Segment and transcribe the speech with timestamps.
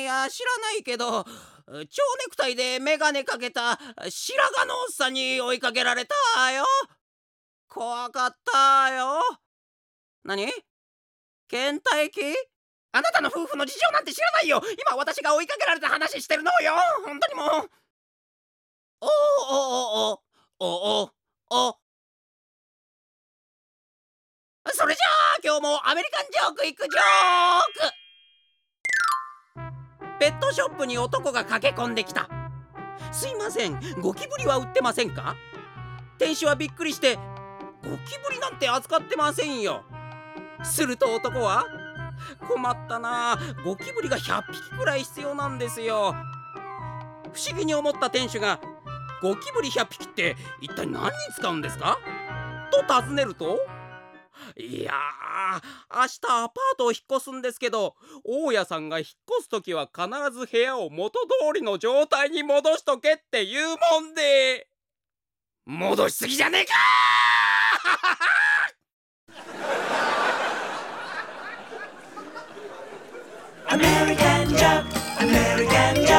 [0.00, 1.84] いや知らないけど蝶ネ
[2.30, 3.78] クタイでメガネかけた
[4.08, 6.14] 白髪のおっさんに追いかけられた
[6.52, 6.64] よ。
[7.68, 9.20] 怖かったよ。
[10.24, 10.50] 何？
[11.48, 12.34] 倦怠期？
[12.92, 14.60] あなたの夫婦の事情なんて知らないよ。
[14.84, 16.72] 今私が追いかけられた話してるのよ。
[17.04, 17.70] 本当にもう。
[19.02, 20.22] おおお
[20.58, 21.12] おお
[21.50, 21.78] おお
[24.72, 27.99] それじゃあ今日もアメリカンジョークいくジョーク。
[30.20, 32.28] ペットショップに男が駆け込んできた。
[33.10, 35.34] すいませんゴキブリは売ってませんか？
[36.18, 37.22] 店主はびっくりしてゴ
[37.82, 39.82] キブリなんて扱ってませんよ。
[40.62, 41.64] すると男は
[42.46, 46.14] 困ったなゴキブリが100匹くらい必要なんですよ。
[47.32, 48.60] 不思議に思った店主が
[49.22, 51.98] ゴキブリ100匹って一体何に使うんですか？
[52.70, 53.58] と尋ねると
[54.56, 54.92] いや
[55.94, 59.06] 明日アパートを引っ越すんですけど大家さんが引っ
[59.38, 64.68] 越す時は必ず部屋を元通りの状態に戻しとけって言うもんで
[65.66, 66.72] 戻しすぎじゃねえか
[73.70, 74.84] American Joke,
[75.20, 76.09] American Joke.